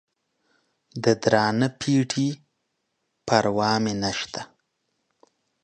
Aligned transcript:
د 1.03 1.05
درانه 1.23 1.67
پېټي 1.79 2.27
پروا 3.27 3.71
مې 3.83 3.93
نسته. 4.01 4.41